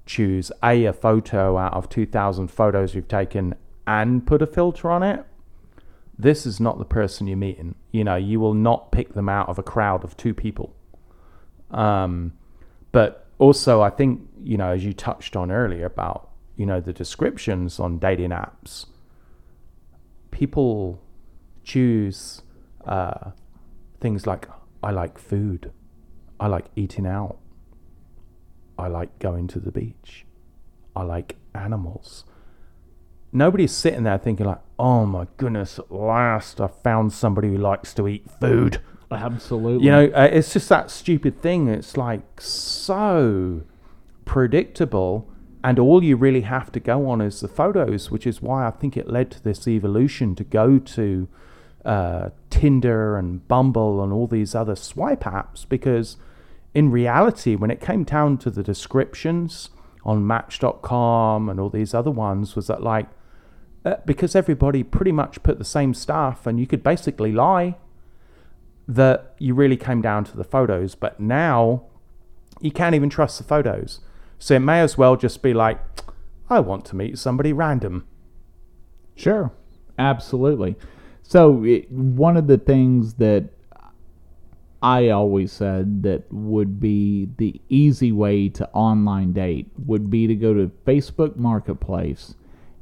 [0.05, 5.03] choose A, a photo out of 2,000 photos you've taken and put a filter on
[5.03, 5.25] it,
[6.21, 7.75] this is not the person you're meeting.
[7.91, 10.75] You know, you will not pick them out of a crowd of two people.
[11.71, 12.33] Um,
[12.91, 16.93] but also, I think, you know, as you touched on earlier about, you know, the
[16.93, 18.85] descriptions on dating apps,
[20.29, 21.01] people
[21.63, 22.41] choose
[22.85, 23.31] uh,
[23.99, 24.47] things like,
[24.83, 25.71] I like food,
[26.39, 27.37] I like eating out,
[28.77, 30.25] I like going to the beach,
[30.95, 32.25] I like animals.
[33.33, 37.93] Nobody's sitting there thinking like, "Oh my goodness, at last I found somebody who likes
[37.95, 39.85] to eat food." Absolutely.
[39.85, 41.67] You know, uh, it's just that stupid thing.
[41.67, 43.61] It's like so
[44.25, 45.29] predictable,
[45.63, 48.71] and all you really have to go on is the photos, which is why I
[48.71, 51.27] think it led to this evolution to go to
[51.85, 56.17] uh, Tinder and Bumble and all these other swipe apps because
[56.73, 59.69] in reality, when it came down to the descriptions
[60.05, 63.07] on Match.com and all these other ones, was that like,
[63.83, 67.75] uh, because everybody pretty much put the same stuff and you could basically lie
[68.87, 70.95] that you really came down to the photos.
[70.95, 71.83] But now
[72.59, 73.99] you can't even trust the photos.
[74.37, 75.79] So it may as well just be like,
[76.49, 78.05] I want to meet somebody random.
[79.15, 79.51] Sure,
[79.97, 80.75] absolutely.
[81.23, 83.49] So it, one of the things that
[84.81, 90.35] I always said that would be the easy way to online date would be to
[90.35, 92.33] go to Facebook Marketplace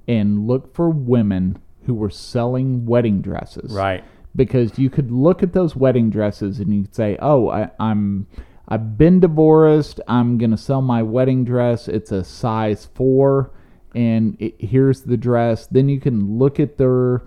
[0.09, 3.71] and look for women who were selling wedding dresses.
[3.71, 4.03] Right
[4.35, 8.27] because you could look at those wedding dresses and you'd say, "Oh, I, I'm
[8.67, 9.99] I've been divorced.
[10.07, 11.87] I'm gonna sell my wedding dress.
[11.87, 13.51] It's a size four,
[13.95, 17.23] and it, here's the dress." Then you can look at their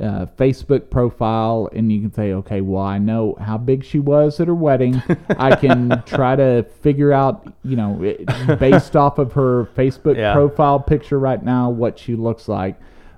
[0.00, 4.40] uh, Facebook profile and you can say, "Okay, well, I know how big she was
[4.40, 5.02] at her wedding.
[5.38, 8.16] I can try to figure out, you know,
[8.58, 10.32] based off of her Facebook yeah.
[10.32, 12.76] profile picture right now, what she looks like."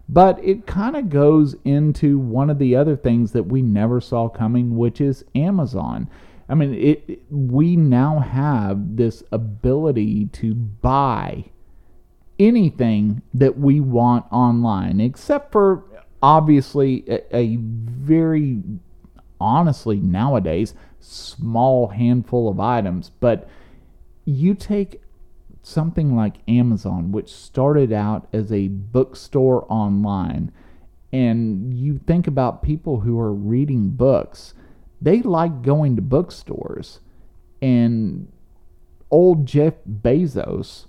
[0.09, 4.29] But it kind of goes into one of the other things that we never saw
[4.29, 6.09] coming, which is Amazon.
[6.49, 11.47] I mean, it, we now have this ability to buy
[12.39, 15.83] anything that we want online, except for
[16.23, 18.63] obviously a, a very
[19.41, 23.11] honestly nowadays small handful of items.
[23.21, 23.49] But
[24.25, 25.03] you take
[25.63, 30.53] something like Amazon, which started out as a bookstore online,
[31.13, 34.55] and you think about people who are reading books,
[35.01, 37.01] they like going to bookstores.
[37.63, 38.31] And
[39.11, 40.87] old Jeff Bezos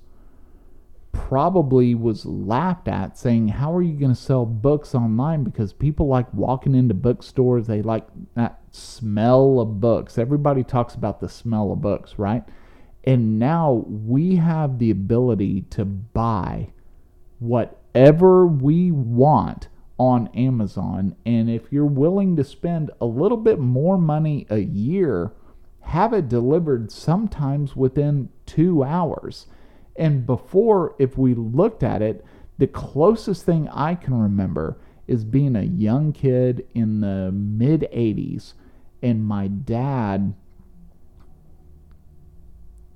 [1.18, 5.44] probably was laughed at saying, How are you going to sell books online?
[5.44, 10.18] Because people like walking into bookstores, they like that smell of books.
[10.18, 12.44] Everybody talks about the smell of books, right?
[13.04, 16.70] And now we have the ability to buy
[17.40, 21.16] whatever we want on Amazon.
[21.26, 25.32] And if you're willing to spend a little bit more money a year,
[25.82, 29.48] have it delivered sometimes within two hours.
[29.98, 32.24] And before, if we looked at it,
[32.58, 38.54] the closest thing I can remember is being a young kid in the mid 80s,
[39.02, 40.34] and my dad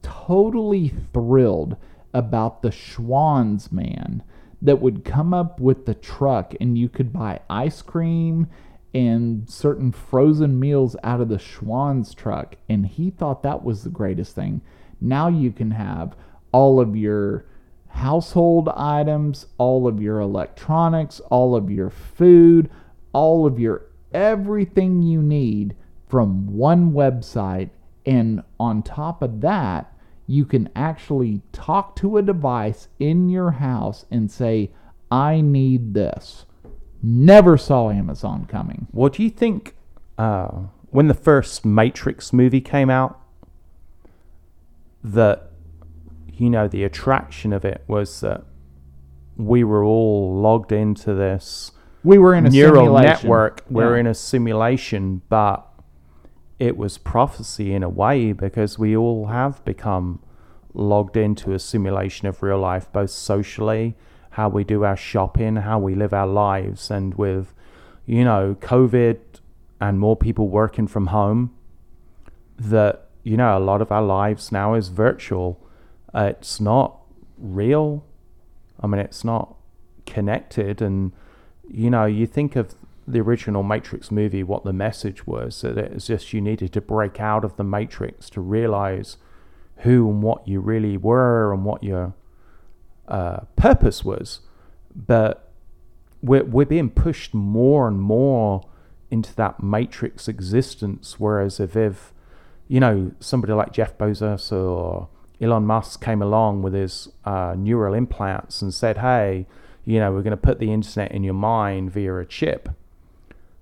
[0.02, 1.78] totally thrilled
[2.14, 4.24] about the Schwan's man
[4.62, 8.48] that would come up with the truck, and you could buy ice cream
[8.94, 12.58] and certain frozen meals out of the Schwan's truck.
[12.68, 14.62] And he thought that was the greatest thing.
[15.00, 16.16] Now you can have
[16.52, 17.46] all of your
[17.90, 22.70] household items, all of your electronics, all of your food,
[23.14, 25.76] all of your everything you need
[26.08, 27.70] from one website.
[28.06, 29.94] And on top of that,
[30.28, 34.72] you can actually talk to a device in your house and say,
[35.12, 36.46] I need this.
[37.04, 38.88] Never saw Amazon coming.
[38.92, 39.76] What do you think
[40.18, 40.52] uh,
[40.90, 43.20] when the first Matrix movie came out?
[45.04, 45.51] That
[46.42, 48.44] you know, the attraction of it was that
[49.38, 51.72] we were all logged into this
[52.04, 53.08] we were in a neural simulation.
[53.30, 53.64] network.
[53.70, 55.68] We're in a simulation, but
[56.58, 60.20] it was prophecy in a way because we all have become
[60.74, 63.96] logged into a simulation of real life, both socially,
[64.32, 67.54] how we do our shopping, how we live our lives, and with,
[68.08, 69.20] you know, COVID
[69.80, 71.54] and more people working from home,
[72.58, 75.60] that, you know, a lot of our lives now is virtual.
[76.14, 77.00] Uh, it's not
[77.38, 78.04] real.
[78.80, 79.56] I mean, it's not
[80.06, 80.82] connected.
[80.82, 81.12] And,
[81.70, 82.76] you know, you think of
[83.08, 86.82] the original Matrix movie, what the message was that it was just you needed to
[86.82, 89.18] break out of the Matrix to realize
[89.78, 92.14] who and what you really were and what your
[93.08, 94.42] uh, purpose was.
[94.96, 95.52] But
[96.22, 98.68] we're, we're being pushed more and more
[99.10, 101.20] into that Matrix existence.
[101.20, 102.14] Whereas if, if
[102.68, 105.10] you know, somebody like Jeff Bezos or
[105.42, 109.48] Elon Musk came along with his uh, neural implants and said, hey,
[109.84, 112.70] you know, we're going to put the internet in your mind via a chip,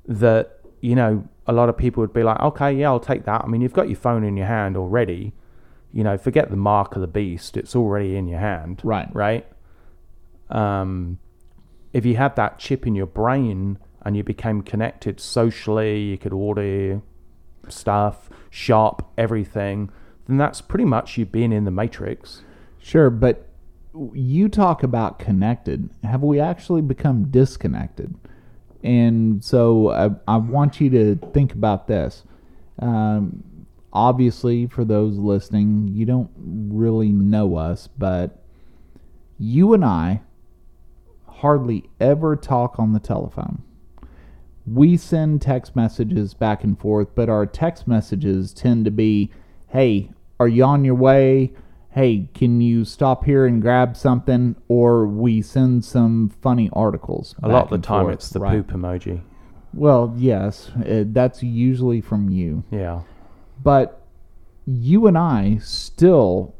[0.05, 3.43] that, you know, a lot of people would be like, okay, yeah, I'll take that.
[3.43, 5.33] I mean, you've got your phone in your hand already.
[5.93, 8.81] You know, forget the mark of the beast, it's already in your hand.
[8.83, 9.07] Right.
[9.13, 9.47] Right.
[10.49, 11.19] Um,
[11.93, 16.33] if you had that chip in your brain and you became connected socially, you could
[16.33, 17.01] order
[17.67, 19.89] stuff, shop, everything,
[20.29, 22.43] then that's pretty much you being in the matrix.
[22.77, 23.47] Sure, but
[24.13, 25.89] you talk about connected.
[26.03, 28.13] Have we actually become disconnected?
[28.83, 32.23] And so I, I want you to think about this.
[32.77, 33.43] Um,
[33.91, 38.41] obviously, for those listening, you don't really know us, but
[39.39, 40.21] you and I
[41.27, 43.63] hardly ever talk on the telephone.
[44.67, 49.31] We send text messages back and forth, but our text messages tend to be,
[49.69, 51.51] hey, are you on your way?
[51.91, 54.55] Hey, can you stop here and grab something?
[54.67, 57.35] Or we send some funny articles.
[57.43, 58.51] A lot of the time, forth, it's the right?
[58.51, 59.21] poop emoji.
[59.73, 62.63] Well, yes, uh, that's usually from you.
[62.71, 63.01] Yeah.
[63.61, 64.01] But
[64.65, 66.55] you and I still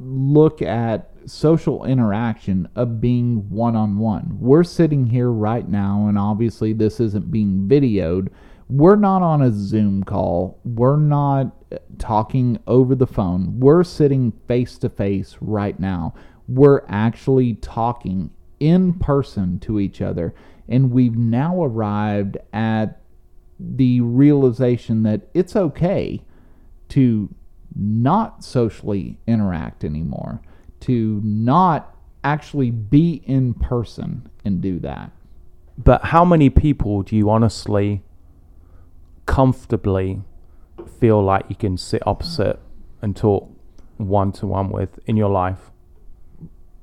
[0.00, 4.38] look at social interaction of being one on one.
[4.40, 8.28] We're sitting here right now, and obviously, this isn't being videoed.
[8.68, 10.58] We're not on a Zoom call.
[10.64, 11.52] We're not
[11.98, 13.60] talking over the phone.
[13.60, 16.14] We're sitting face to face right now.
[16.48, 20.34] We're actually talking in person to each other.
[20.68, 23.00] And we've now arrived at
[23.60, 26.22] the realization that it's okay
[26.90, 27.28] to
[27.76, 30.40] not socially interact anymore,
[30.80, 35.10] to not actually be in person and do that.
[35.76, 38.02] But how many people do you honestly
[39.26, 40.22] comfortably
[41.00, 42.58] feel like you can sit opposite
[43.02, 43.50] and talk
[43.96, 45.70] one to one with in your life?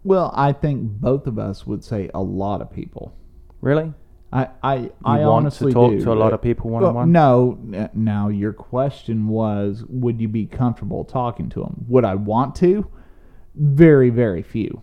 [0.04, 3.14] Well, I think both of us would say a lot of people.
[3.62, 3.94] Really?
[4.34, 6.04] I I, You I want honestly to talk do.
[6.04, 7.12] to a lot of people one on one?
[7.12, 7.60] No,
[7.94, 11.86] now your question was, would you be comfortable talking to them?
[11.88, 12.88] Would I want to?
[13.56, 14.82] Very, very few.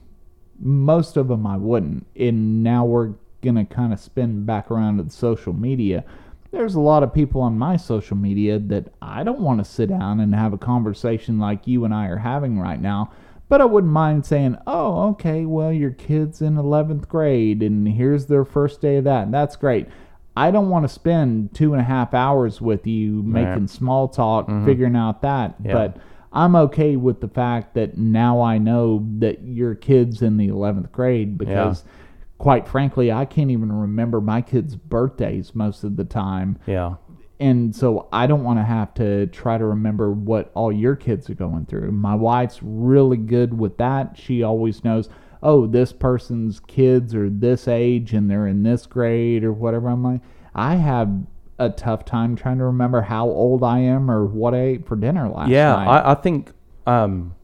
[0.60, 2.06] Most of them I wouldn't.
[2.14, 6.04] And now we're to kind of spin back around to the social media.
[6.50, 9.90] There's a lot of people on my social media that I don't want to sit
[9.90, 13.12] down and have a conversation like you and I are having right now.
[13.48, 18.26] But I wouldn't mind saying, oh, okay, well, your kid's in 11th grade and here's
[18.26, 19.24] their first day of that.
[19.24, 19.88] And that's great.
[20.36, 23.70] I don't want to spend two and a half hours with you making right.
[23.70, 24.66] small talk, mm-hmm.
[24.66, 25.56] figuring out that.
[25.64, 25.72] Yeah.
[25.72, 25.96] But
[26.32, 30.92] I'm okay with the fact that now I know that your kid's in the 11th
[30.92, 31.92] grade because, yeah.
[32.38, 36.58] Quite frankly, I can't even remember my kids' birthdays most of the time.
[36.66, 36.94] Yeah.
[37.40, 41.30] And so I don't want to have to try to remember what all your kids
[41.30, 41.92] are going through.
[41.92, 44.18] My wife's really good with that.
[44.18, 45.08] She always knows
[45.42, 49.88] oh, this person's kids are this age and they're in this grade or whatever.
[49.88, 50.20] I'm like,
[50.54, 51.10] I have
[51.58, 54.96] a tough time trying to remember how old I am or what I ate for
[54.96, 55.84] dinner last yeah, night.
[55.84, 56.52] Yeah, I, I, think,
[56.86, 57.34] um,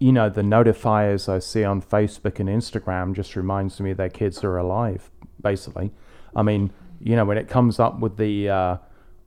[0.00, 4.42] you know, the notifiers I see on Facebook and Instagram just reminds me their kids
[4.42, 5.92] are alive, basically.
[6.34, 8.76] I mean, you know, when it comes up with the, uh,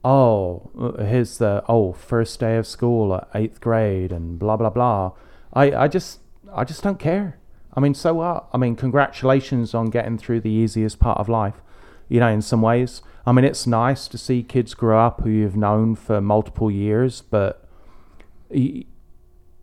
[0.03, 4.71] oh, uh, here's the, oh, first day of school at eighth grade and blah, blah,
[4.71, 5.11] blah.
[5.53, 6.19] I, I just,
[6.51, 7.37] I just don't care.
[7.75, 8.47] I mean, so what?
[8.51, 11.61] I mean, congratulations on getting through the easiest part of life.
[12.09, 15.29] You know, in some ways, I mean, it's nice to see kids grow up who
[15.29, 17.67] you've known for multiple years, but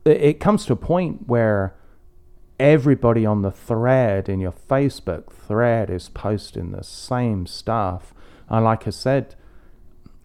[0.04, 1.74] it comes to a point where
[2.58, 8.12] everybody on the thread in your Facebook thread is posting the same stuff.
[8.48, 9.34] And like I said,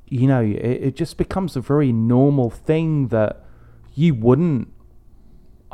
[0.07, 3.43] you know, it, it just becomes a very normal thing that
[3.95, 4.69] you wouldn't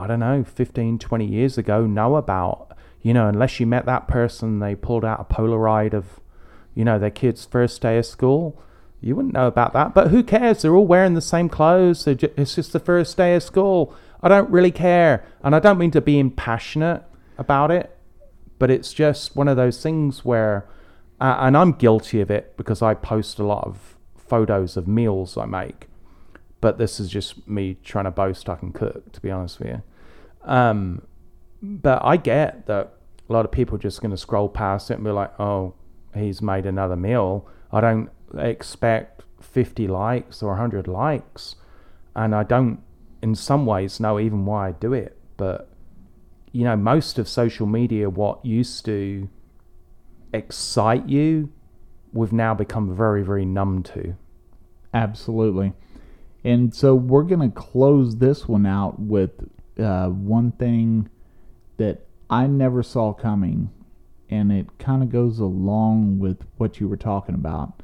[0.01, 2.75] I don't know, 15, 20 years ago know about.
[3.03, 6.19] You know, unless you met that person, they pulled out a Polaroid of,
[6.73, 8.61] you know, their kid's first day of school.
[9.01, 9.93] You wouldn't know about that.
[9.93, 10.61] But who cares?
[10.61, 12.05] They're all wearing the same clothes.
[12.07, 13.95] It's just the first day of school.
[14.21, 15.25] I don't really care.
[15.43, 17.03] And I don't mean to be impassionate
[17.37, 17.97] about it,
[18.59, 20.69] but it's just one of those things where,
[21.19, 25.35] uh, and I'm guilty of it because I post a lot of photos of meals
[25.35, 25.87] I make
[26.61, 29.69] but this is just me trying to boast I can cook, to be honest with
[29.69, 29.81] you.
[30.43, 31.01] Um,
[31.61, 32.93] but I get that
[33.27, 35.73] a lot of people are just going to scroll past it and be like, oh,
[36.15, 37.47] he's made another meal.
[37.71, 41.55] I don't expect 50 likes or 100 likes.
[42.15, 42.81] And I don't,
[43.21, 45.17] in some ways, know even why I do it.
[45.37, 45.69] But,
[46.51, 49.29] you know, most of social media, what used to
[50.33, 51.51] excite you,
[52.13, 54.15] we've now become very, very numb to.
[54.93, 55.73] Absolutely.
[56.43, 59.31] And so we're going to close this one out with
[59.79, 61.09] uh, one thing
[61.77, 63.69] that I never saw coming,
[64.29, 67.81] and it kind of goes along with what you were talking about.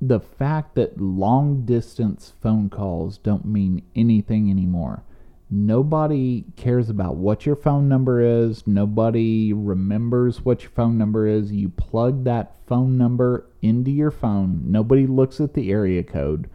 [0.00, 5.02] The fact that long distance phone calls don't mean anything anymore.
[5.50, 8.66] Nobody cares about what your phone number is.
[8.66, 11.52] Nobody remembers what your phone number is.
[11.52, 14.62] You plug that phone number into your phone.
[14.66, 16.50] Nobody looks at the area code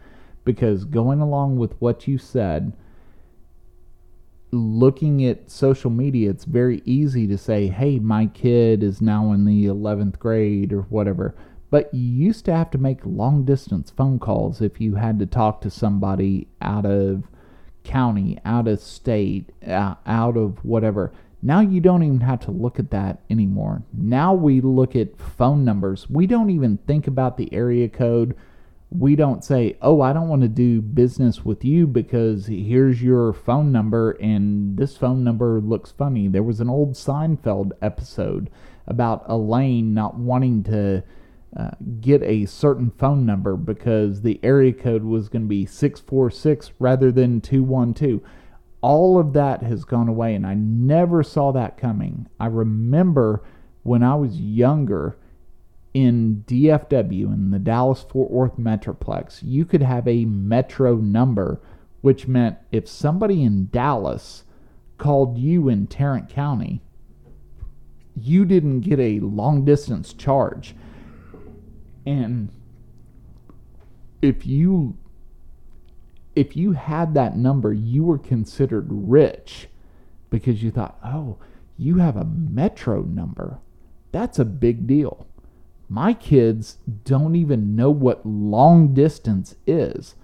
[0.45, 2.73] because going along with what you said,
[4.51, 9.45] looking at social media, it's very easy to say, hey, my kid is now in
[9.45, 11.35] the 11th grade or whatever.
[11.73, 15.25] But you used to have to make long distance phone calls if you had to
[15.25, 17.23] talk to somebody out of
[17.83, 21.11] county, out of state, uh, out of whatever.
[21.41, 23.81] Now you don't even have to look at that anymore.
[23.91, 26.07] Now we look at phone numbers.
[26.07, 28.35] We don't even think about the area code
[28.91, 33.33] we don't say, "Oh, I don't want to do business with you because here's your
[33.33, 38.51] phone number and this phone number looks funny." There was an old Seinfeld episode
[38.85, 41.01] about Elaine not wanting to
[41.57, 46.71] uh, get a certain phone number because the area code was going to be 646
[46.79, 48.21] rather than 212.
[48.81, 52.27] All of that has gone away and I never saw that coming.
[52.39, 53.43] I remember
[53.83, 55.17] when I was younger,
[55.93, 61.61] in DFW, in the Dallas Fort Worth Metroplex, you could have a metro number,
[62.01, 64.43] which meant if somebody in Dallas
[64.97, 66.81] called you in Tarrant County,
[68.15, 70.75] you didn't get a long distance charge.
[72.05, 72.49] And
[74.21, 74.97] if you
[76.35, 79.67] if you had that number, you were considered rich
[80.29, 81.37] because you thought, "Oh,
[81.77, 83.59] you have a metro number.
[84.11, 85.27] That's a big deal."
[85.89, 90.15] My kids don't even know what long distance is.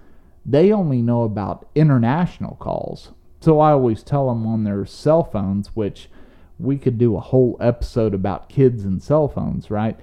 [0.44, 3.12] They only know about international calls.
[3.40, 6.10] So I always tell them on their cell phones, which
[6.58, 9.98] we could do a whole episode about kids and cell phones, right?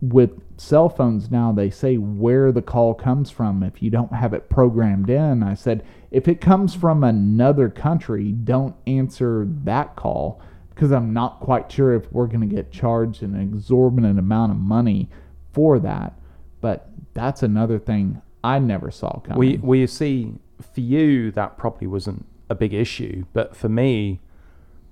[0.00, 0.30] With
[0.60, 4.48] cell phones now, they say where the call comes from if you don't have it
[4.48, 5.42] programmed in.
[5.42, 10.40] I said, if it comes from another country, don't answer that call
[10.70, 14.58] because I'm not quite sure if we're going to get charged an exorbitant amount of
[14.58, 15.08] money
[15.52, 16.14] for that.
[16.60, 19.38] But that's another thing I never saw coming.
[19.38, 24.20] We we see for you that probably wasn't a big issue, but for me,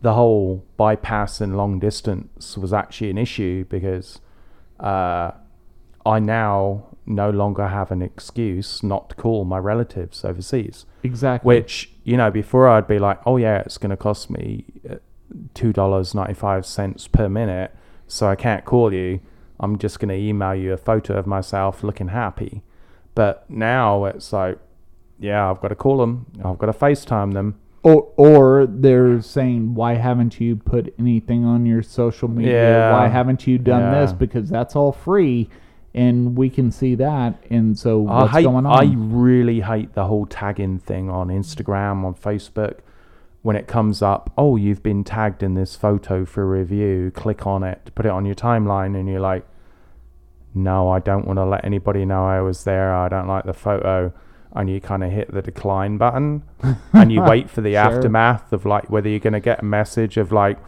[0.02, 4.20] the whole bypass and long distance was actually an issue because
[4.80, 5.32] uh,
[6.04, 10.86] I now no longer have an excuse not to call my relatives overseas.
[11.02, 11.46] Exactly.
[11.46, 14.96] Which you know, before I'd be like, oh yeah, it's going to cost me uh,
[15.54, 17.74] two dollars ninety five cents per minute,
[18.06, 19.20] so I can't call you.
[19.58, 22.62] I'm just going to email you a photo of myself looking happy.
[23.14, 24.58] But now it's like,
[25.18, 26.26] yeah, I've got to call them.
[26.44, 27.58] I've got to FaceTime them.
[27.86, 32.80] Or, or they're saying, why haven't you put anything on your social media?
[32.80, 32.92] Yeah.
[32.92, 34.00] Why haven't you done Yeah.
[34.00, 34.12] this?
[34.12, 35.48] Because that's all free,
[35.94, 37.34] and we can see that.
[37.48, 39.12] And so I what's hate, going I on?
[39.16, 42.78] really hate the whole tagging thing on Instagram, on Facebook.
[43.42, 47.12] When it comes up, oh, you've been tagged in this photo for review.
[47.14, 49.46] Click on it, put it on your timeline, and you're like,
[50.56, 52.92] no, I don't want to let anybody know I was there.
[52.92, 54.12] I don't like the photo.
[54.56, 56.42] And you kind of hit the decline button,
[56.92, 57.80] and you wait for the Sure.
[57.80, 60.58] aftermath of like whether you're going to get a message of like,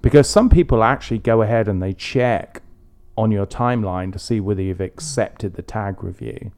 [0.00, 2.62] because some people actually go ahead and they check
[3.16, 6.52] on your timeline to see whether you've accepted the tag review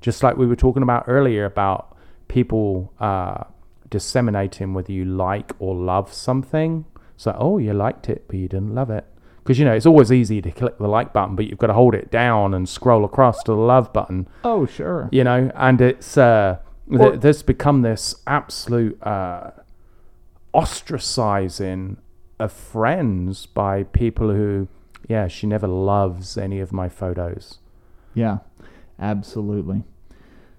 [0.00, 1.96] just like we were talking about earlier about
[2.28, 3.44] people uh,
[3.90, 6.84] disseminating whether you like or love something.
[7.16, 9.04] So, oh, you liked it, but you didn't love it.
[9.42, 11.72] Because, you know, it's always easy to click the like button, but you've got to
[11.72, 15.08] hold it down and scroll across to the love button, oh, sure.
[15.10, 16.58] you know, and it's, uh,
[16.90, 19.50] th- there's become this absolute uh,
[20.54, 21.96] ostracizing
[22.38, 24.68] of friends by people who,
[25.08, 27.58] yeah, she never loves any of my photos.
[28.14, 28.38] Yeah,
[28.98, 29.84] absolutely.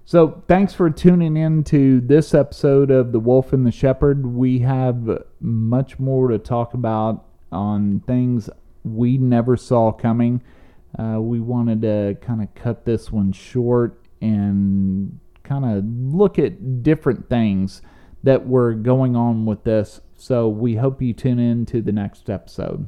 [0.04, 4.26] So, thanks for tuning in to this episode of The Wolf and the Shepherd.
[4.26, 8.50] We have much more to talk about on things
[8.84, 10.42] we never saw coming.
[10.98, 16.82] Uh, we wanted to kind of cut this one short and kind of look at
[16.82, 17.82] different things
[18.22, 20.00] that were going on with this.
[20.16, 22.86] So, we hope you tune in to the next episode.